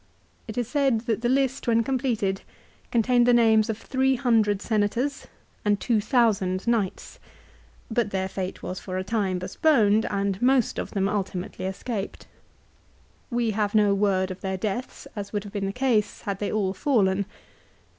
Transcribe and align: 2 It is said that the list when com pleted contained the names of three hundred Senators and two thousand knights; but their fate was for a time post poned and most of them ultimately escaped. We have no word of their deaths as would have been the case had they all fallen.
2 0.47 0.47
It 0.47 0.57
is 0.57 0.67
said 0.67 1.01
that 1.01 1.21
the 1.21 1.29
list 1.29 1.67
when 1.67 1.83
com 1.83 1.99
pleted 1.99 2.39
contained 2.89 3.27
the 3.27 3.35
names 3.35 3.69
of 3.69 3.77
three 3.77 4.15
hundred 4.15 4.59
Senators 4.59 5.27
and 5.63 5.79
two 5.79 6.01
thousand 6.01 6.65
knights; 6.67 7.19
but 7.91 8.09
their 8.09 8.27
fate 8.27 8.63
was 8.63 8.79
for 8.79 8.97
a 8.97 9.03
time 9.03 9.39
post 9.39 9.61
poned 9.61 10.07
and 10.09 10.41
most 10.41 10.79
of 10.79 10.89
them 10.89 11.07
ultimately 11.07 11.65
escaped. 11.65 12.25
We 13.29 13.51
have 13.51 13.75
no 13.75 13.93
word 13.93 14.31
of 14.31 14.41
their 14.41 14.57
deaths 14.57 15.07
as 15.15 15.31
would 15.33 15.43
have 15.43 15.53
been 15.53 15.67
the 15.67 15.71
case 15.71 16.23
had 16.23 16.39
they 16.39 16.51
all 16.51 16.73
fallen. 16.73 17.27